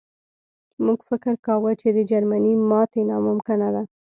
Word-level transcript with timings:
موږ 0.85 0.99
فکر 1.09 1.33
کاوه 1.45 1.71
چې 1.81 1.87
د 1.95 1.99
جرمني 2.11 2.53
ماتې 2.69 3.01
ناممکنه 3.09 3.67
ده 3.75 3.83